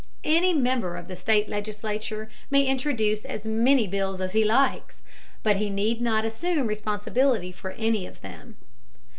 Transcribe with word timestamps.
Any 0.25 0.51
member 0.55 0.95
of 0.97 1.07
the 1.07 1.15
state 1.15 1.47
legislature 1.47 2.27
may 2.49 2.63
introduce 2.63 3.23
as 3.23 3.45
many 3.45 3.85
bills 3.87 4.19
as 4.19 4.33
he 4.33 4.43
likes, 4.43 5.03
but 5.43 5.57
he 5.57 5.69
need 5.69 6.01
not 6.01 6.25
assume 6.25 6.65
responsibility 6.65 7.51
for 7.51 7.69
any 7.73 8.07
of 8.07 8.21
them. 8.21 8.55